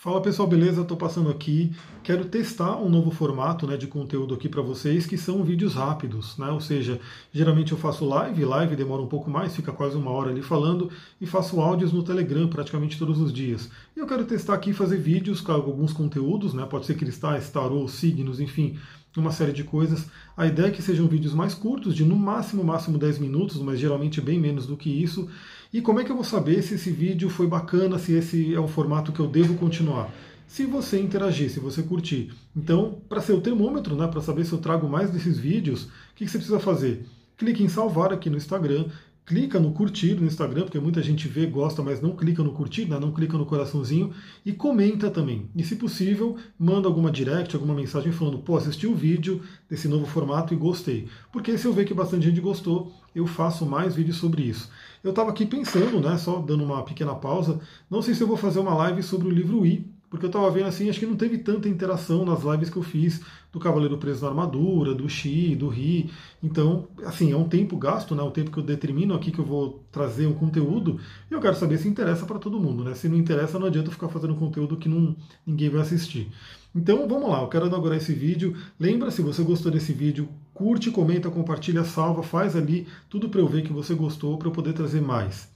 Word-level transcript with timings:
Fala 0.00 0.22
pessoal, 0.22 0.46
beleza? 0.46 0.82
Estou 0.82 0.96
passando 0.96 1.28
aqui. 1.28 1.72
Quero 2.04 2.24
testar 2.24 2.76
um 2.76 2.88
novo 2.88 3.10
formato 3.10 3.66
né, 3.66 3.76
de 3.76 3.88
conteúdo 3.88 4.32
aqui 4.32 4.48
para 4.48 4.62
vocês, 4.62 5.06
que 5.06 5.18
são 5.18 5.42
vídeos 5.42 5.74
rápidos, 5.74 6.38
né? 6.38 6.48
Ou 6.50 6.60
seja, 6.60 7.00
geralmente 7.32 7.72
eu 7.72 7.78
faço 7.78 8.04
live, 8.04 8.44
live 8.44 8.76
demora 8.76 9.02
um 9.02 9.08
pouco 9.08 9.28
mais, 9.28 9.56
fica 9.56 9.72
quase 9.72 9.96
uma 9.96 10.12
hora 10.12 10.30
ali 10.30 10.40
falando, 10.40 10.88
e 11.20 11.26
faço 11.26 11.60
áudios 11.60 11.92
no 11.92 12.04
Telegram 12.04 12.46
praticamente 12.46 12.96
todos 12.96 13.20
os 13.20 13.32
dias. 13.32 13.68
E 13.96 13.98
eu 13.98 14.06
quero 14.06 14.24
testar 14.24 14.54
aqui 14.54 14.72
fazer 14.72 14.98
vídeos 14.98 15.40
com 15.40 15.50
alguns 15.50 15.92
conteúdos, 15.92 16.54
né? 16.54 16.64
Pode 16.64 16.86
ser 16.86 16.94
cristais, 16.94 17.50
tarô, 17.50 17.88
signos, 17.88 18.38
enfim, 18.38 18.78
uma 19.20 19.32
série 19.32 19.52
de 19.52 19.64
coisas. 19.64 20.06
A 20.36 20.46
ideia 20.46 20.68
é 20.68 20.70
que 20.70 20.82
sejam 20.82 21.06
vídeos 21.06 21.34
mais 21.34 21.54
curtos, 21.54 21.94
de 21.94 22.04
no 22.04 22.16
máximo, 22.16 22.64
máximo 22.64 22.98
10 22.98 23.18
minutos, 23.18 23.60
mas 23.60 23.78
geralmente 23.78 24.20
bem 24.20 24.38
menos 24.38 24.66
do 24.66 24.76
que 24.76 24.90
isso. 24.90 25.28
E 25.72 25.80
como 25.82 26.00
é 26.00 26.04
que 26.04 26.10
eu 26.10 26.16
vou 26.16 26.24
saber 26.24 26.62
se 26.62 26.74
esse 26.74 26.90
vídeo 26.90 27.28
foi 27.28 27.46
bacana, 27.46 27.98
se 27.98 28.12
esse 28.12 28.54
é 28.54 28.60
um 28.60 28.68
formato 28.68 29.12
que 29.12 29.20
eu 29.20 29.26
devo 29.26 29.54
continuar? 29.54 30.10
Se 30.46 30.64
você 30.64 30.98
interagir, 30.98 31.50
se 31.50 31.60
você 31.60 31.82
curtir. 31.82 32.32
Então, 32.56 32.98
para 33.08 33.20
ser 33.20 33.34
o 33.34 33.40
termômetro, 33.40 33.94
né, 33.94 34.06
para 34.06 34.22
saber 34.22 34.46
se 34.46 34.52
eu 34.52 34.58
trago 34.58 34.88
mais 34.88 35.10
desses 35.10 35.38
vídeos, 35.38 35.84
o 35.84 35.88
que 36.16 36.26
você 36.26 36.38
precisa 36.38 36.58
fazer? 36.58 37.04
Clique 37.36 37.62
em 37.62 37.68
salvar 37.68 38.12
aqui 38.12 38.30
no 38.30 38.36
Instagram, 38.36 38.86
clica 39.28 39.60
no 39.60 39.72
curtir 39.72 40.14
no 40.14 40.26
Instagram, 40.26 40.62
porque 40.62 40.80
muita 40.80 41.02
gente 41.02 41.28
vê, 41.28 41.44
gosta, 41.44 41.82
mas 41.82 42.00
não 42.00 42.16
clica 42.16 42.42
no 42.42 42.50
curtir, 42.50 42.86
né? 42.86 42.98
não 42.98 43.12
clica 43.12 43.36
no 43.36 43.44
coraçãozinho, 43.44 44.10
e 44.42 44.54
comenta 44.54 45.10
também. 45.10 45.50
E 45.54 45.62
se 45.62 45.76
possível, 45.76 46.38
manda 46.58 46.88
alguma 46.88 47.10
direct, 47.10 47.54
alguma 47.54 47.74
mensagem 47.74 48.10
falando, 48.10 48.38
pô, 48.38 48.56
assisti 48.56 48.86
o 48.86 48.94
vídeo 48.94 49.42
desse 49.68 49.86
novo 49.86 50.06
formato 50.06 50.54
e 50.54 50.56
gostei. 50.56 51.08
Porque 51.30 51.58
se 51.58 51.66
eu 51.66 51.74
ver 51.74 51.84
que 51.84 51.92
bastante 51.92 52.24
gente 52.24 52.40
gostou, 52.40 52.90
eu 53.14 53.26
faço 53.26 53.66
mais 53.66 53.94
vídeos 53.94 54.16
sobre 54.16 54.44
isso. 54.44 54.70
Eu 55.04 55.10
estava 55.10 55.28
aqui 55.28 55.44
pensando, 55.44 56.00
né, 56.00 56.16
só 56.16 56.38
dando 56.38 56.64
uma 56.64 56.82
pequena 56.82 57.14
pausa, 57.14 57.60
não 57.90 58.00
sei 58.00 58.14
se 58.14 58.22
eu 58.22 58.26
vou 58.26 58.36
fazer 58.38 58.60
uma 58.60 58.74
live 58.74 59.02
sobre 59.02 59.28
o 59.28 59.30
livro 59.30 59.66
I, 59.66 59.86
porque 60.10 60.24
eu 60.24 60.28
estava 60.28 60.50
vendo 60.50 60.66
assim, 60.66 60.88
acho 60.88 60.98
que 60.98 61.06
não 61.06 61.16
teve 61.16 61.38
tanta 61.38 61.68
interação 61.68 62.24
nas 62.24 62.42
lives 62.42 62.70
que 62.70 62.76
eu 62.76 62.82
fiz 62.82 63.20
do 63.52 63.60
Cavaleiro 63.60 63.98
Preso 63.98 64.22
na 64.22 64.28
Armadura, 64.28 64.94
do 64.94 65.08
Xi, 65.08 65.54
do 65.54 65.68
Ri. 65.68 66.10
Então, 66.42 66.88
assim, 67.04 67.32
é 67.32 67.36
um 67.36 67.48
tempo 67.48 67.76
gasto, 67.76 68.14
né? 68.14 68.22
O 68.22 68.30
tempo 68.30 68.50
que 68.50 68.58
eu 68.58 68.62
determino 68.62 69.14
aqui 69.14 69.30
que 69.30 69.38
eu 69.38 69.44
vou 69.44 69.84
trazer 69.92 70.26
um 70.26 70.34
conteúdo, 70.34 70.98
e 71.30 71.34
eu 71.34 71.40
quero 71.40 71.56
saber 71.56 71.78
se 71.78 71.88
interessa 71.88 72.24
para 72.24 72.38
todo 72.38 72.60
mundo, 72.60 72.84
né? 72.84 72.94
Se 72.94 73.08
não 73.08 73.16
interessa, 73.16 73.58
não 73.58 73.66
adianta 73.66 73.90
ficar 73.90 74.08
fazendo 74.08 74.34
conteúdo 74.34 74.76
que 74.76 74.88
não, 74.88 75.14
ninguém 75.46 75.68
vai 75.68 75.82
assistir. 75.82 76.30
Então, 76.74 77.08
vamos 77.08 77.28
lá, 77.28 77.42
eu 77.42 77.48
quero 77.48 77.66
inaugurar 77.66 77.98
esse 77.98 78.12
vídeo. 78.12 78.56
Lembra, 78.78 79.10
se 79.10 79.22
você 79.22 79.42
gostou 79.42 79.72
desse 79.72 79.92
vídeo, 79.92 80.28
curte, 80.54 80.90
comenta, 80.90 81.30
compartilha, 81.30 81.84
salva, 81.84 82.22
faz 82.22 82.54
ali 82.56 82.86
tudo 83.08 83.28
para 83.28 83.40
eu 83.40 83.48
ver 83.48 83.62
que 83.62 83.72
você 83.72 83.94
gostou, 83.94 84.38
para 84.38 84.48
eu 84.48 84.52
poder 84.52 84.72
trazer 84.72 85.00
mais. 85.00 85.48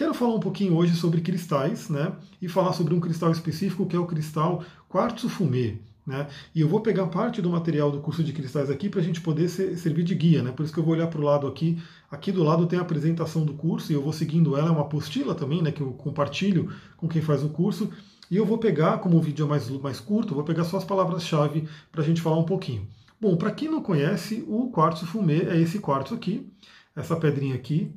Quero 0.00 0.14
falar 0.14 0.34
um 0.34 0.40
pouquinho 0.40 0.74
hoje 0.76 0.96
sobre 0.96 1.20
cristais, 1.20 1.90
né? 1.90 2.12
E 2.40 2.48
falar 2.48 2.72
sobre 2.72 2.94
um 2.94 3.00
cristal 3.00 3.30
específico 3.30 3.84
que 3.84 3.94
é 3.94 3.98
o 3.98 4.06
cristal 4.06 4.64
quartzo 4.88 5.28
fumê. 5.28 5.76
Né? 6.06 6.26
E 6.54 6.62
eu 6.62 6.68
vou 6.68 6.80
pegar 6.80 7.06
parte 7.08 7.42
do 7.42 7.50
material 7.50 7.90
do 7.90 8.00
curso 8.00 8.24
de 8.24 8.32
cristais 8.32 8.70
aqui 8.70 8.88
para 8.88 9.00
a 9.00 9.02
gente 9.02 9.20
poder 9.20 9.46
ser, 9.50 9.76
servir 9.76 10.02
de 10.02 10.14
guia, 10.14 10.42
né? 10.42 10.52
Por 10.52 10.64
isso 10.64 10.72
que 10.72 10.80
eu 10.80 10.84
vou 10.84 10.94
olhar 10.94 11.06
para 11.08 11.20
o 11.20 11.22
lado 11.22 11.46
aqui. 11.46 11.78
Aqui 12.10 12.32
do 12.32 12.42
lado 12.42 12.66
tem 12.66 12.78
a 12.78 12.82
apresentação 12.82 13.44
do 13.44 13.52
curso 13.52 13.92
e 13.92 13.94
eu 13.94 14.00
vou 14.00 14.12
seguindo 14.12 14.56
ela, 14.56 14.68
é 14.68 14.70
uma 14.70 14.80
apostila 14.80 15.34
também, 15.34 15.60
né? 15.60 15.70
Que 15.70 15.82
eu 15.82 15.92
compartilho 15.92 16.72
com 16.96 17.06
quem 17.06 17.20
faz 17.20 17.44
o 17.44 17.50
curso. 17.50 17.90
E 18.30 18.38
eu 18.38 18.46
vou 18.46 18.56
pegar, 18.56 19.00
como 19.00 19.18
o 19.18 19.20
vídeo 19.20 19.44
é 19.44 19.48
mais, 19.50 19.68
mais 19.68 20.00
curto, 20.00 20.34
vou 20.34 20.44
pegar 20.44 20.64
só 20.64 20.78
as 20.78 20.84
palavras-chave 20.84 21.68
para 21.92 22.00
a 22.00 22.04
gente 22.04 22.22
falar 22.22 22.38
um 22.38 22.44
pouquinho. 22.44 22.88
Bom, 23.20 23.36
para 23.36 23.50
quem 23.50 23.70
não 23.70 23.82
conhece, 23.82 24.42
o 24.48 24.70
quartzo 24.70 25.04
fumê 25.04 25.42
é 25.42 25.60
esse 25.60 25.78
quartzo 25.78 26.14
aqui, 26.14 26.50
essa 26.96 27.14
pedrinha 27.16 27.54
aqui, 27.54 27.92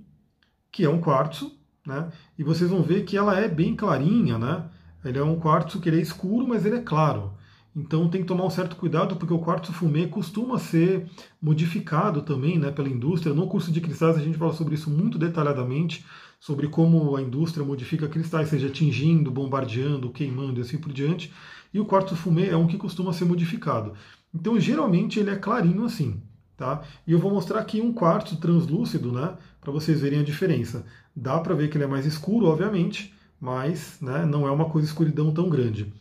que 0.73 0.83
é 0.83 0.89
um 0.89 0.99
quartzo, 0.99 1.51
né? 1.85 2.11
E 2.37 2.43
vocês 2.43 2.69
vão 2.69 2.81
ver 2.81 3.05
que 3.05 3.15
ela 3.15 3.39
é 3.39 3.47
bem 3.47 3.75
clarinha, 3.75 4.39
né? 4.39 4.65
Ele 5.05 5.19
é 5.19 5.23
um 5.23 5.39
quartzo 5.39 5.79
que 5.79 5.87
ele 5.87 5.99
é 5.99 6.01
escuro, 6.01 6.47
mas 6.47 6.65
ele 6.65 6.77
é 6.77 6.81
claro. 6.81 7.31
Então 7.75 8.09
tem 8.09 8.21
que 8.21 8.27
tomar 8.27 8.45
um 8.45 8.49
certo 8.49 8.75
cuidado, 8.75 9.15
porque 9.15 9.33
o 9.33 9.39
quartzo 9.39 9.71
fumê 9.71 10.07
costuma 10.07 10.57
ser 10.57 11.07
modificado 11.41 12.23
também 12.23 12.57
né, 12.57 12.71
pela 12.71 12.89
indústria. 12.89 13.35
No 13.35 13.47
curso 13.47 13.71
de 13.71 13.81
cristais 13.81 14.17
a 14.17 14.21
gente 14.21 14.37
fala 14.37 14.53
sobre 14.53 14.73
isso 14.73 14.89
muito 14.89 15.17
detalhadamente, 15.19 16.03
sobre 16.39 16.67
como 16.67 17.15
a 17.15 17.21
indústria 17.21 17.65
modifica 17.65 18.07
cristais, 18.07 18.49
seja 18.49 18.69
tingindo, 18.69 19.29
bombardeando, 19.29 20.11
queimando 20.11 20.59
e 20.59 20.61
assim 20.61 20.77
por 20.77 20.91
diante. 20.91 21.31
E 21.71 21.79
o 21.79 21.85
quartzo 21.85 22.15
fumê 22.15 22.49
é 22.49 22.57
um 22.57 22.67
que 22.67 22.77
costuma 22.77 23.13
ser 23.13 23.25
modificado. 23.25 23.93
Então 24.33 24.59
geralmente 24.59 25.19
ele 25.19 25.29
é 25.29 25.35
clarinho 25.35 25.85
assim. 25.85 26.21
Tá? 26.55 26.83
E 27.07 27.11
eu 27.11 27.19
vou 27.19 27.31
mostrar 27.31 27.59
aqui 27.59 27.81
um 27.81 27.91
quartzo 27.91 28.37
translúcido, 28.37 29.11
né, 29.11 29.35
para 29.59 29.71
vocês 29.71 30.01
verem 30.01 30.19
a 30.19 30.23
diferença. 30.23 30.85
Dá 31.15 31.39
para 31.39 31.55
ver 31.55 31.69
que 31.69 31.77
ele 31.77 31.83
é 31.83 31.87
mais 31.87 32.05
escuro, 32.05 32.45
obviamente, 32.45 33.13
mas 33.39 33.97
né, 33.99 34.25
não 34.25 34.47
é 34.47 34.51
uma 34.51 34.69
coisa 34.69 34.87
escuridão 34.87 35.33
tão 35.33 35.49
grande. 35.49 35.91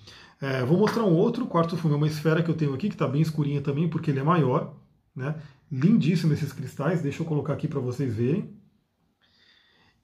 É, 0.41 0.65
vou 0.65 0.79
mostrar 0.79 1.05
um 1.05 1.15
outro 1.15 1.47
quartzo 1.47 1.77
fumê, 1.77 1.95
uma 1.95 2.07
esfera 2.07 2.43
que 2.43 2.51
eu 2.51 2.55
tenho 2.55 2.75
aqui, 2.75 2.89
que 2.89 2.95
está 2.95 3.07
bem 3.07 3.23
escurinha 3.23 3.61
também, 3.61 3.89
porque 3.89 4.11
ele 4.11 4.21
é 4.21 4.25
maior. 4.25 4.75
Né? 5.15 5.35
Lindíssimo 5.71 6.33
esses 6.33 6.53
cristais, 6.53 7.01
deixa 7.01 7.23
eu 7.23 7.27
colocar 7.27 7.53
aqui 7.53 7.67
para 7.67 7.81
vocês 7.81 8.15
verem. 8.15 8.51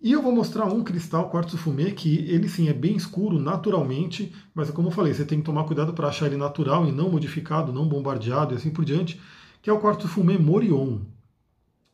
E 0.00 0.12
eu 0.12 0.22
vou 0.22 0.32
mostrar 0.32 0.64
um 0.66 0.84
cristal 0.84 1.28
quartzo 1.28 1.58
fumê 1.58 1.90
que 1.90 2.18
ele 2.30 2.48
sim 2.48 2.68
é 2.68 2.72
bem 2.72 2.94
escuro 2.94 3.38
naturalmente, 3.38 4.32
mas 4.54 4.70
como 4.70 4.88
eu 4.88 4.92
falei, 4.92 5.12
você 5.12 5.24
tem 5.24 5.40
que 5.40 5.44
tomar 5.44 5.64
cuidado 5.64 5.92
para 5.92 6.06
achar 6.06 6.26
ele 6.26 6.36
natural 6.36 6.86
e 6.86 6.92
não 6.92 7.10
modificado, 7.10 7.72
não 7.72 7.88
bombardeado 7.88 8.54
e 8.54 8.56
assim 8.56 8.70
por 8.70 8.84
diante 8.84 9.20
que 9.62 9.70
é 9.70 9.72
o 9.72 9.80
quartzo 9.80 10.08
fumê 10.08 10.38
Morion. 10.38 10.98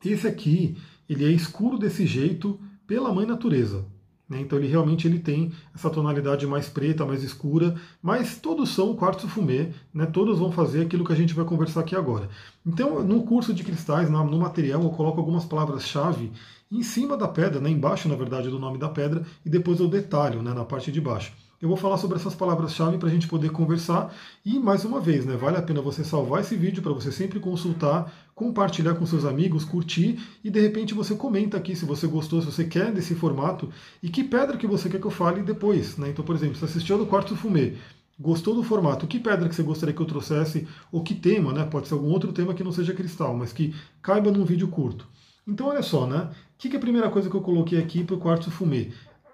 Esse 0.04 0.26
aqui, 0.26 0.76
ele 1.08 1.24
é 1.24 1.30
escuro 1.30 1.78
desse 1.78 2.06
jeito 2.06 2.60
pela 2.86 3.12
mãe 3.12 3.26
natureza. 3.26 3.84
Né? 4.28 4.40
Então 4.40 4.58
ele 4.58 4.68
realmente 4.68 5.06
ele 5.06 5.18
tem 5.18 5.52
essa 5.74 5.90
tonalidade 5.90 6.46
mais 6.46 6.68
preta, 6.68 7.04
mais 7.04 7.22
escura, 7.22 7.74
mas 8.02 8.38
todos 8.38 8.70
são 8.70 8.96
quartzo 8.96 9.28
fumê, 9.28 9.68
né? 9.92 10.06
todos 10.06 10.38
vão 10.38 10.50
fazer 10.50 10.82
aquilo 10.82 11.04
que 11.04 11.12
a 11.12 11.16
gente 11.16 11.34
vai 11.34 11.44
conversar 11.44 11.80
aqui 11.80 11.94
agora. 11.94 12.28
Então 12.66 13.04
no 13.04 13.22
curso 13.24 13.52
de 13.52 13.62
cristais, 13.62 14.10
no 14.10 14.38
material, 14.38 14.82
eu 14.82 14.90
coloco 14.90 15.20
algumas 15.20 15.44
palavras-chave 15.44 16.32
em 16.70 16.82
cima 16.82 17.16
da 17.16 17.28
pedra, 17.28 17.60
né? 17.60 17.70
embaixo 17.70 18.08
na 18.08 18.16
verdade 18.16 18.48
do 18.48 18.58
nome 18.58 18.78
da 18.78 18.88
pedra, 18.88 19.24
e 19.44 19.50
depois 19.50 19.78
eu 19.78 19.88
detalho 19.88 20.42
né? 20.42 20.54
na 20.54 20.64
parte 20.64 20.90
de 20.90 21.00
baixo. 21.00 21.32
Eu 21.64 21.68
vou 21.68 21.78
falar 21.78 21.96
sobre 21.96 22.18
essas 22.18 22.34
palavras-chave 22.34 22.98
para 22.98 23.08
a 23.08 23.10
gente 23.10 23.26
poder 23.26 23.48
conversar. 23.48 24.14
E 24.44 24.58
mais 24.58 24.84
uma 24.84 25.00
vez, 25.00 25.24
né, 25.24 25.34
vale 25.34 25.56
a 25.56 25.62
pena 25.62 25.80
você 25.80 26.04
salvar 26.04 26.42
esse 26.42 26.54
vídeo 26.54 26.82
para 26.82 26.92
você 26.92 27.10
sempre 27.10 27.40
consultar, 27.40 28.12
compartilhar 28.34 28.94
com 28.96 29.06
seus 29.06 29.24
amigos, 29.24 29.64
curtir 29.64 30.20
e 30.44 30.50
de 30.50 30.60
repente 30.60 30.92
você 30.92 31.14
comenta 31.14 31.56
aqui 31.56 31.74
se 31.74 31.86
você 31.86 32.06
gostou, 32.06 32.42
se 32.42 32.52
você 32.52 32.64
quer 32.64 32.92
desse 32.92 33.14
formato 33.14 33.70
e 34.02 34.10
que 34.10 34.22
pedra 34.22 34.58
que 34.58 34.66
você 34.66 34.90
quer 34.90 35.00
que 35.00 35.06
eu 35.06 35.10
fale 35.10 35.40
depois. 35.40 35.96
Né? 35.96 36.10
Então, 36.10 36.22
por 36.22 36.36
exemplo, 36.36 36.54
se 36.54 36.66
assistiu 36.66 36.98
do 36.98 37.06
Quarto 37.06 37.34
Fumê, 37.34 37.72
gostou 38.20 38.54
do 38.54 38.62
formato, 38.62 39.06
que 39.06 39.18
pedra 39.18 39.48
que 39.48 39.54
você 39.54 39.62
gostaria 39.62 39.94
que 39.94 40.02
eu 40.02 40.06
trouxesse, 40.06 40.68
ou 40.92 41.02
que 41.02 41.14
tema, 41.14 41.50
né? 41.54 41.64
Pode 41.64 41.88
ser 41.88 41.94
algum 41.94 42.10
outro 42.10 42.30
tema 42.30 42.52
que 42.52 42.62
não 42.62 42.72
seja 42.72 42.92
cristal, 42.92 43.34
mas 43.34 43.54
que 43.54 43.74
caiba 44.02 44.30
num 44.30 44.44
vídeo 44.44 44.68
curto. 44.68 45.08
Então, 45.48 45.68
olha 45.68 45.82
só, 45.82 46.06
né? 46.06 46.28
O 46.28 46.58
que, 46.58 46.68
que 46.68 46.76
é 46.76 46.78
a 46.78 46.82
primeira 46.82 47.08
coisa 47.08 47.30
que 47.30 47.34
eu 47.34 47.40
coloquei 47.40 47.78
aqui 47.78 48.04
para 48.04 48.16
o 48.16 48.20
quartzo 48.20 48.50
fumê? 48.50 48.92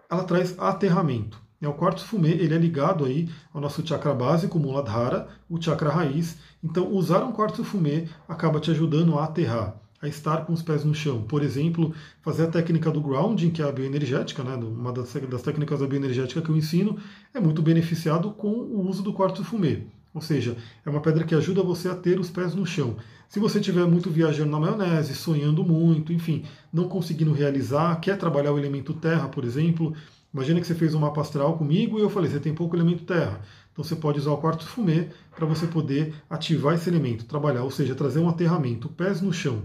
Ela 0.08 0.22
traz 0.22 0.56
aterramento. 0.60 1.49
É 1.62 1.68
o 1.68 1.74
quartzo 1.74 2.06
fumê 2.06 2.30
ele 2.30 2.54
é 2.54 2.58
ligado 2.58 3.04
aí 3.04 3.28
ao 3.52 3.60
nosso 3.60 3.86
chakra 3.86 4.14
básico, 4.14 4.58
Muladhara, 4.58 5.28
o 5.48 5.60
chakra 5.60 5.90
raiz. 5.90 6.38
Então, 6.64 6.90
usar 6.90 7.22
um 7.22 7.32
quartzo 7.32 7.62
fumê 7.62 8.08
acaba 8.26 8.58
te 8.58 8.70
ajudando 8.70 9.18
a 9.18 9.24
aterrar, 9.24 9.76
a 10.00 10.08
estar 10.08 10.46
com 10.46 10.54
os 10.54 10.62
pés 10.62 10.84
no 10.84 10.94
chão. 10.94 11.20
Por 11.22 11.42
exemplo, 11.42 11.94
fazer 12.22 12.44
a 12.44 12.50
técnica 12.50 12.90
do 12.90 13.02
grounding, 13.02 13.50
que 13.50 13.60
é 13.60 13.68
a 13.68 13.72
bioenergética, 13.72 14.42
né, 14.42 14.54
uma 14.54 14.90
das, 14.90 15.12
das 15.12 15.42
técnicas 15.42 15.80
da 15.80 15.86
bioenergética 15.86 16.40
que 16.40 16.48
eu 16.48 16.56
ensino, 16.56 16.96
é 17.34 17.38
muito 17.38 17.60
beneficiado 17.60 18.30
com 18.30 18.48
o 18.48 18.88
uso 18.88 19.02
do 19.02 19.12
quartzo 19.12 19.44
fumê. 19.44 19.82
Ou 20.14 20.22
seja, 20.22 20.56
é 20.84 20.88
uma 20.88 21.00
pedra 21.00 21.24
que 21.24 21.34
ajuda 21.34 21.62
você 21.62 21.88
a 21.88 21.94
ter 21.94 22.18
os 22.18 22.30
pés 22.30 22.54
no 22.54 22.64
chão. 22.64 22.96
Se 23.28 23.38
você 23.38 23.60
estiver 23.60 23.86
muito 23.86 24.10
viajando 24.10 24.50
na 24.50 24.58
maionese, 24.58 25.14
sonhando 25.14 25.62
muito, 25.62 26.10
enfim, 26.12 26.44
não 26.72 26.88
conseguindo 26.88 27.32
realizar, 27.32 27.94
quer 28.00 28.16
trabalhar 28.16 28.52
o 28.52 28.58
elemento 28.58 28.94
terra, 28.94 29.28
por 29.28 29.44
exemplo, 29.44 29.94
Imagina 30.32 30.60
que 30.60 30.66
você 30.66 30.74
fez 30.74 30.94
um 30.94 31.00
mapa 31.00 31.20
astral 31.20 31.58
comigo 31.58 31.98
e 31.98 32.02
eu 32.02 32.10
falei, 32.10 32.30
você 32.30 32.38
tem 32.38 32.54
pouco 32.54 32.76
elemento 32.76 33.04
terra. 33.04 33.40
Então 33.72 33.84
você 33.84 33.96
pode 33.96 34.18
usar 34.18 34.30
o 34.30 34.38
quarto 34.38 34.64
fumê 34.64 35.08
para 35.34 35.44
você 35.44 35.66
poder 35.66 36.14
ativar 36.28 36.74
esse 36.74 36.88
elemento, 36.88 37.24
trabalhar, 37.24 37.64
ou 37.64 37.70
seja, 37.70 37.94
trazer 37.94 38.20
um 38.20 38.28
aterramento, 38.28 38.88
pés 38.88 39.20
no 39.20 39.32
chão. 39.32 39.62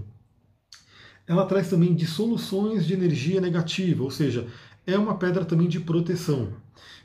Ela 1.27 1.45
traz 1.45 1.69
também 1.69 1.93
dissoluções 1.93 2.85
de 2.85 2.93
energia 2.93 3.41
negativa, 3.41 4.03
ou 4.03 4.11
seja, 4.11 4.47
é 4.85 4.97
uma 4.97 5.15
pedra 5.15 5.45
também 5.45 5.67
de 5.67 5.79
proteção. 5.79 6.49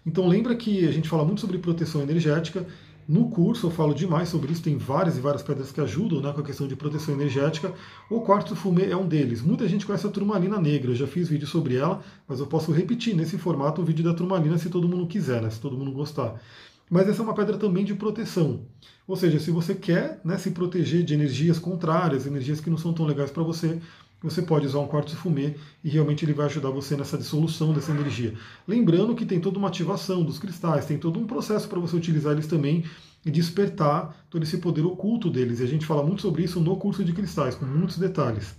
Então 0.04 0.26
lembra 0.26 0.54
que 0.54 0.86
a 0.86 0.92
gente 0.92 1.08
fala 1.08 1.24
muito 1.24 1.40
sobre 1.40 1.58
proteção 1.58 2.02
energética, 2.02 2.66
no 3.10 3.28
curso 3.28 3.66
eu 3.66 3.72
falo 3.72 3.92
demais 3.92 4.28
sobre 4.28 4.52
isso, 4.52 4.62
tem 4.62 4.78
várias 4.78 5.18
e 5.18 5.20
várias 5.20 5.42
pedras 5.42 5.72
que 5.72 5.80
ajudam 5.80 6.20
né, 6.20 6.32
com 6.32 6.42
a 6.42 6.44
questão 6.44 6.68
de 6.68 6.76
proteção 6.76 7.12
energética. 7.12 7.74
O 8.08 8.20
quartzo 8.20 8.54
fumê 8.54 8.88
é 8.88 8.96
um 8.96 9.04
deles. 9.04 9.42
Muita 9.42 9.66
gente 9.66 9.84
conhece 9.84 10.06
a 10.06 10.10
turmalina 10.10 10.60
negra, 10.60 10.92
eu 10.92 10.94
já 10.94 11.08
fiz 11.08 11.28
vídeo 11.28 11.44
sobre 11.44 11.74
ela, 11.74 12.04
mas 12.28 12.38
eu 12.38 12.46
posso 12.46 12.70
repetir 12.70 13.16
nesse 13.16 13.36
formato 13.36 13.82
o 13.82 13.84
vídeo 13.84 14.04
da 14.04 14.14
turmalina 14.14 14.56
se 14.58 14.70
todo 14.70 14.86
mundo 14.86 15.08
quiser, 15.08 15.42
né, 15.42 15.50
se 15.50 15.58
todo 15.58 15.76
mundo 15.76 15.90
gostar. 15.90 16.40
Mas 16.88 17.08
essa 17.08 17.20
é 17.20 17.24
uma 17.24 17.34
pedra 17.34 17.58
também 17.58 17.84
de 17.84 17.94
proteção. 17.94 18.60
Ou 19.08 19.16
seja, 19.16 19.40
se 19.40 19.50
você 19.50 19.74
quer 19.74 20.20
né, 20.24 20.38
se 20.38 20.52
proteger 20.52 21.02
de 21.02 21.12
energias 21.12 21.58
contrárias, 21.58 22.28
energias 22.28 22.60
que 22.60 22.70
não 22.70 22.78
são 22.78 22.92
tão 22.92 23.06
legais 23.06 23.32
para 23.32 23.42
você, 23.42 23.80
você 24.22 24.42
pode 24.42 24.66
usar 24.66 24.80
um 24.80 24.86
quartzo 24.86 25.16
fumê 25.16 25.54
e 25.82 25.88
realmente 25.88 26.24
ele 26.24 26.34
vai 26.34 26.46
ajudar 26.46 26.70
você 26.70 26.96
nessa 26.96 27.16
dissolução 27.16 27.72
dessa 27.72 27.90
energia. 27.90 28.34
Lembrando 28.68 29.14
que 29.14 29.24
tem 29.24 29.40
toda 29.40 29.58
uma 29.58 29.68
ativação 29.68 30.22
dos 30.22 30.38
cristais, 30.38 30.84
tem 30.84 30.98
todo 30.98 31.18
um 31.18 31.26
processo 31.26 31.68
para 31.68 31.80
você 31.80 31.96
utilizar 31.96 32.32
eles 32.32 32.46
também 32.46 32.84
e 33.24 33.30
despertar 33.30 34.26
todo 34.28 34.42
esse 34.42 34.58
poder 34.58 34.84
oculto 34.84 35.30
deles. 35.30 35.60
E 35.60 35.64
a 35.64 35.66
gente 35.66 35.86
fala 35.86 36.02
muito 36.02 36.22
sobre 36.22 36.42
isso 36.42 36.60
no 36.60 36.76
curso 36.76 37.02
de 37.02 37.12
cristais, 37.12 37.54
com 37.54 37.64
muitos 37.64 37.98
detalhes. 37.98 38.54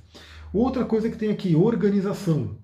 Outra 0.53 0.83
coisa 0.83 1.09
que 1.09 1.17
tem 1.17 1.29
aqui, 1.29 1.55
organização. 1.55 2.57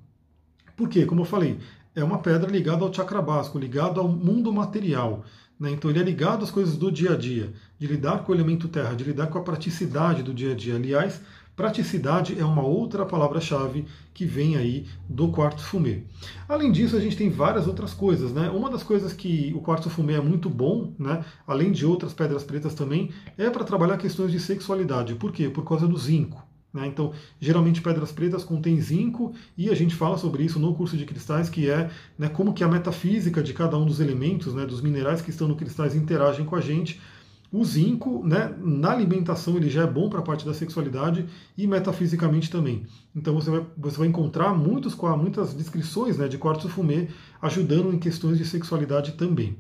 Por 0.76 0.90
quê? 0.90 1.06
Como 1.06 1.22
eu 1.22 1.26
falei, 1.26 1.60
é 1.96 2.04
uma 2.04 2.20
pedra 2.20 2.50
ligada 2.50 2.84
ao 2.84 2.94
chakra 2.94 3.22
básico, 3.22 3.58
ligada 3.58 4.00
ao 4.00 4.08
mundo 4.08 4.52
material. 4.52 5.24
Né? 5.60 5.72
Então 5.72 5.90
ele 5.90 6.00
é 6.00 6.04
ligado 6.04 6.44
às 6.44 6.52
coisas 6.52 6.78
do 6.78 6.92
dia 6.92 7.14
a 7.14 7.18
dia, 7.18 7.52
de 7.80 7.88
lidar 7.88 8.24
com 8.24 8.32
o 8.32 8.36
elemento 8.36 8.68
terra, 8.68 8.94
de 8.94 9.04
lidar 9.04 9.28
com 9.28 9.40
a 9.40 9.44
praticidade 9.44 10.22
do 10.22 10.34
dia 10.34 10.52
a 10.52 10.56
dia. 10.56 10.76
Aliás, 10.76 11.22
praticidade 11.58 12.40
é 12.40 12.46
uma 12.46 12.62
outra 12.62 13.04
palavra-chave 13.04 13.86
que 14.14 14.26
vem 14.26 14.56
aí 14.56 14.86
do 15.10 15.30
quartzo 15.30 15.66
fumê. 15.66 16.04
Além 16.48 16.72
disso, 16.72 16.96
a 16.96 17.00
gente 17.00 17.18
tem 17.18 17.32
várias 17.32 17.66
outras 17.66 17.96
coisas, 17.96 18.32
né? 18.32 18.48
Uma 18.52 18.70
das 18.70 18.84
coisas 18.84 19.12
que 19.12 19.52
o 19.56 19.60
quartzo 19.60 19.90
fumê 19.90 20.14
é 20.14 20.22
muito 20.22 20.52
bom, 20.52 20.94
né? 21.00 21.26
Além 21.48 21.72
de 21.72 21.84
outras 21.84 22.14
pedras 22.14 22.44
pretas 22.44 22.76
também, 22.76 23.10
é 23.36 23.50
para 23.50 23.64
trabalhar 23.64 23.98
questões 23.98 24.32
de 24.32 24.40
sexualidade. 24.40 25.16
Por 25.16 25.32
quê? 25.32 25.50
Por 25.50 25.66
causa 25.66 25.88
do 25.88 25.98
zinco. 25.98 26.46
Né? 26.72 26.86
Então, 26.86 27.12
geralmente 27.40 27.82
pedras 27.82 28.12
pretas 28.12 28.44
contêm 28.44 28.80
zinco 28.80 29.34
e 29.58 29.70
a 29.72 29.74
gente 29.74 29.96
fala 29.96 30.18
sobre 30.18 30.44
isso 30.44 30.60
no 30.60 30.76
curso 30.76 30.96
de 30.96 31.06
cristais, 31.06 31.50
que 31.50 31.68
é 31.70 31.90
né, 32.20 32.30
como 32.30 32.54
que 32.54 32.64
a 32.64 32.68
metafísica 32.68 33.42
de 33.42 33.54
cada 33.54 33.76
um 33.78 33.86
dos 33.86 34.00
elementos, 34.00 34.54
né, 34.54 34.64
dos 34.64 34.82
minerais 34.82 35.22
que 35.22 35.32
estão 35.32 35.48
no 35.48 35.56
cristais 35.56 35.96
interagem 35.96 36.46
com 36.46 36.56
a 36.56 36.62
gente. 36.62 37.02
O 37.52 37.64
zinco, 37.64 38.22
né, 38.26 38.54
na 38.60 38.92
alimentação, 38.92 39.56
ele 39.56 39.70
já 39.70 39.84
é 39.84 39.88
bom 39.88 40.10
para 40.10 40.20
a 40.20 40.24
parte 40.24 40.46
da 40.46 40.54
sexualidade 40.54 41.26
e 41.58 41.66
metafisicamente 41.66 42.52
também. 42.52 42.84
Então 43.16 43.34
você 43.34 43.50
vai, 43.50 43.66
você 43.78 43.98
vai 43.98 44.08
encontrar 44.08 44.54
muitos, 44.54 44.96
muitas 44.96 45.54
descrições 45.54 46.18
né, 46.18 46.28
de 46.28 46.38
quartzo 46.38 46.68
fumê 46.68 47.08
ajudando 47.42 47.94
em 47.94 48.00
questões 48.00 48.38
de 48.38 48.46
sexualidade 48.46 49.14
também. 49.14 49.58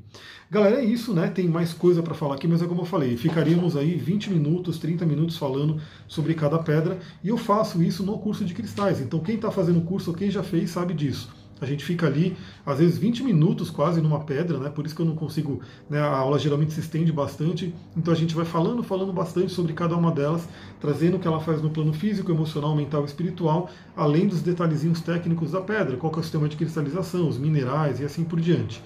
Galera, 0.51 0.81
é 0.81 0.85
isso, 0.85 1.13
né? 1.13 1.27
Tem 1.29 1.47
mais 1.47 1.73
coisa 1.73 2.03
para 2.03 2.13
falar 2.13 2.35
aqui, 2.35 2.47
mas 2.47 2.61
é 2.61 2.67
como 2.67 2.81
eu 2.81 2.85
falei, 2.85 3.15
ficaríamos 3.17 3.75
aí 3.75 3.95
20 3.95 4.31
minutos, 4.31 4.77
30 4.79 5.05
minutos 5.05 5.37
falando 5.37 5.81
sobre 6.07 6.33
cada 6.33 6.59
pedra, 6.59 6.99
e 7.23 7.29
eu 7.29 7.37
faço 7.37 7.81
isso 7.81 8.03
no 8.03 8.17
curso 8.19 8.43
de 8.45 8.53
cristais. 8.53 8.99
Então 8.99 9.19
quem 9.19 9.35
está 9.35 9.49
fazendo 9.51 9.79
o 9.79 9.83
curso 9.83 10.11
ou 10.11 10.15
quem 10.15 10.29
já 10.29 10.43
fez 10.43 10.71
sabe 10.71 10.93
disso. 10.93 11.29
A 11.59 11.65
gente 11.65 11.83
fica 11.83 12.06
ali, 12.06 12.36
às 12.65 12.80
vezes, 12.80 12.98
20 12.98 13.24
minutos 13.24 13.69
quase 13.69 14.01
numa 14.01 14.19
pedra, 14.19 14.59
né? 14.59 14.69
Por 14.69 14.86
isso 14.86 14.95
que 14.95 15.01
eu 15.01 15.06
não 15.06 15.15
consigo. 15.15 15.62
Né? 15.89 16.00
A 16.00 16.18
aula 16.18 16.38
geralmente 16.38 16.74
se 16.74 16.80
estende 16.80 17.12
bastante. 17.12 17.74
Então 17.95 18.13
a 18.13 18.18
gente 18.18 18.36
vai 18.36 18.45
falando, 18.45 18.83
falando 18.83 19.12
bastante 19.12 19.51
sobre 19.51 19.74
cada 19.74 19.95
uma 19.95 20.12
delas, 20.12 20.48
trazendo 20.80 21.18
o 21.18 21.19
que 21.19 21.27
ela 21.27 21.39
faz 21.39 21.62
no 21.62 21.69
plano 21.69 21.94
físico, 21.94 22.31
emocional, 22.31 22.75
mental 22.75 23.01
e 23.04 23.06
espiritual, 23.06 23.69
além 23.95 24.27
dos 24.27 24.42
detalhezinhos 24.42 25.01
técnicos 25.01 25.51
da 25.51 25.62
pedra, 25.62 25.98
qual 25.98 26.13
é 26.13 26.19
o 26.19 26.24
sistema 26.24 26.48
de 26.48 26.56
cristalização, 26.56 27.27
os 27.27 27.38
minerais 27.38 28.00
e 28.00 28.06
assim 28.06 28.24
por 28.24 28.39
diante. 28.39 28.81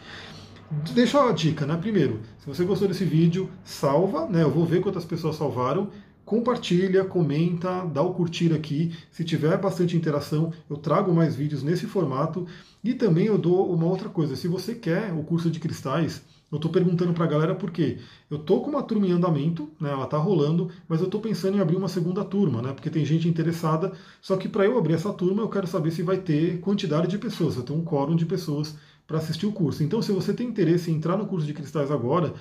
Deixa 0.94 1.22
a 1.22 1.34
dica, 1.34 1.66
né? 1.66 1.76
Primeiro, 1.76 2.22
se 2.40 2.48
você 2.48 2.64
gostou 2.64 2.88
desse 2.88 3.04
vídeo, 3.04 3.50
salva, 3.62 4.26
né? 4.28 4.44
Eu 4.44 4.50
vou 4.50 4.66
ver 4.66 4.80
quantas 4.80 5.04
pessoas 5.04 5.36
salvaram 5.36 5.90
compartilha, 6.26 7.04
comenta, 7.06 7.86
dá 7.86 8.02
o 8.02 8.14
curtir 8.14 8.54
aqui. 8.54 8.94
Se 9.10 9.24
tiver 9.24 9.58
bastante 9.58 9.98
interação, 9.98 10.52
eu 10.70 10.78
trago 10.78 11.14
mais 11.14 11.36
vídeos 11.36 11.64
nesse 11.64 11.86
formato. 11.86 12.48
E 12.84 12.94
também 12.94 13.26
eu 13.26 13.38
dou 13.38 13.72
uma 13.74 13.86
outra 13.86 14.10
coisa. 14.10 14.36
Se 14.36 14.48
você 14.48 14.74
quer 14.76 15.14
o 15.14 15.24
curso 15.24 15.50
de 15.52 15.60
cristais, 15.60 16.24
eu 16.52 16.58
estou 16.58 16.70
perguntando 16.70 17.14
para 17.14 17.24
a 17.24 17.28
galera 17.28 17.56
por 17.56 17.72
quê. 17.72 18.00
Eu 18.30 18.38
estou 18.38 18.62
com 18.62 18.70
uma 18.70 18.84
turma 18.84 19.08
em 19.08 19.12
andamento, 19.12 19.70
né, 19.80 19.90
ela 19.90 20.04
está 20.04 20.18
rolando, 20.18 20.70
mas 20.88 21.00
eu 21.00 21.06
estou 21.06 21.22
pensando 21.22 21.58
em 21.58 21.62
abrir 21.62 21.78
uma 21.78 21.88
segunda 21.88 22.26
turma, 22.26 22.62
né, 22.62 22.74
porque 22.74 22.90
tem 22.90 23.06
gente 23.06 23.28
interessada. 23.28 23.94
Só 24.22 24.36
que 24.36 24.50
para 24.50 24.66
eu 24.66 24.78
abrir 24.78 24.96
essa 24.96 25.14
turma, 25.14 25.42
eu 25.42 25.50
quero 25.50 25.66
saber 25.66 25.92
se 25.92 26.04
vai 26.04 26.18
ter 26.18 26.60
quantidade 26.60 27.08
de 27.08 27.18
pessoas, 27.18 27.56
vai 27.56 27.64
ter 27.64 27.72
um 27.72 27.86
quórum 27.86 28.18
de 28.18 28.26
pessoas 28.26 28.76
para 29.08 29.18
assistir 29.18 29.46
o 29.46 29.54
curso. 29.54 29.82
Então, 29.82 30.02
se 30.02 30.12
você 30.12 30.34
tem 30.34 30.48
interesse 30.48 30.92
em 30.92 30.96
entrar 30.96 31.18
no 31.18 31.26
curso 31.26 31.48
de 31.48 31.54
cristais 31.54 31.90
agora, 31.90 32.34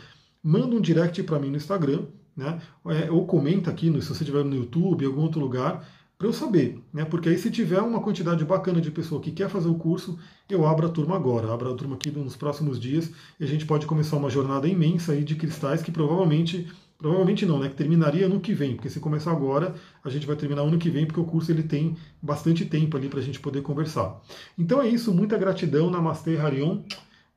manda 0.42 0.74
um 0.74 0.80
direct 0.80 1.22
para 1.22 1.38
mim 1.38 1.50
no 1.50 1.56
Instagram, 1.56 2.06
né? 2.36 2.60
É, 2.86 3.10
ou 3.10 3.26
comenta 3.26 3.70
aqui, 3.70 3.90
no, 3.90 4.00
se 4.00 4.08
você 4.08 4.22
estiver 4.22 4.44
no 4.44 4.56
YouTube, 4.56 5.04
em 5.04 5.06
algum 5.06 5.22
outro 5.22 5.40
lugar, 5.40 5.86
para 6.18 6.28
eu 6.28 6.32
saber, 6.32 6.82
né? 6.92 7.04
Porque 7.04 7.28
aí 7.28 7.38
se 7.38 7.50
tiver 7.50 7.80
uma 7.80 8.00
quantidade 8.00 8.44
bacana 8.44 8.80
de 8.80 8.90
pessoa 8.90 9.20
que 9.20 9.30
quer 9.30 9.48
fazer 9.48 9.68
o 9.68 9.74
curso, 9.74 10.18
eu 10.48 10.66
abro 10.66 10.86
a 10.86 10.90
turma 10.90 11.16
agora, 11.16 11.52
abro 11.52 11.72
a 11.72 11.74
turma 11.74 11.96
aqui 11.96 12.10
nos 12.10 12.36
próximos 12.36 12.78
dias 12.78 13.10
e 13.38 13.44
a 13.44 13.46
gente 13.46 13.64
pode 13.64 13.86
começar 13.86 14.16
uma 14.16 14.28
jornada 14.28 14.68
imensa 14.68 15.12
aí 15.12 15.24
de 15.24 15.34
cristais 15.34 15.82
que 15.82 15.90
provavelmente 15.90 16.68
Provavelmente 17.00 17.46
não, 17.46 17.58
né? 17.58 17.70
Que 17.70 17.76
terminaria 17.76 18.26
ano 18.26 18.38
que 18.40 18.52
vem, 18.52 18.74
porque 18.74 18.90
se 18.90 19.00
começar 19.00 19.30
agora, 19.30 19.74
a 20.04 20.10
gente 20.10 20.26
vai 20.26 20.36
terminar 20.36 20.60
ano 20.60 20.76
que 20.76 20.90
vem, 20.90 21.06
porque 21.06 21.18
o 21.18 21.24
curso 21.24 21.50
ele 21.50 21.62
tem 21.62 21.96
bastante 22.20 22.66
tempo 22.66 22.94
ali 22.94 23.08
para 23.08 23.20
a 23.20 23.22
gente 23.22 23.40
poder 23.40 23.62
conversar. 23.62 24.20
Então 24.58 24.82
é 24.82 24.86
isso, 24.86 25.14
muita 25.14 25.38
gratidão, 25.38 25.90
Namastê, 25.90 26.36
Harion. 26.36 26.82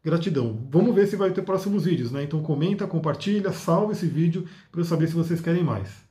Gratidão. 0.04 0.68
Vamos 0.70 0.94
ver 0.94 1.08
se 1.08 1.16
vai 1.16 1.32
ter 1.32 1.44
próximos 1.44 1.86
vídeos, 1.86 2.12
né? 2.12 2.24
Então 2.24 2.42
comenta, 2.44 2.86
compartilha, 2.86 3.52
salva 3.54 3.94
esse 3.94 4.06
vídeo 4.06 4.46
para 4.72 4.82
eu 4.82 4.86
saber 4.86 5.08
se 5.08 5.14
vocês 5.14 5.40
querem 5.40 5.64
mais. 5.64 6.04